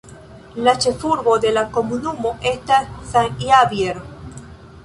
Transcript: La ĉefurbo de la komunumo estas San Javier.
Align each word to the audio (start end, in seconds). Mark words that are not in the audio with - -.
La 0.67 0.71
ĉefurbo 0.85 1.35
de 1.43 1.51
la 1.59 1.63
komunumo 1.75 2.33
estas 2.55 2.91
San 3.13 3.39
Javier. 3.49 4.01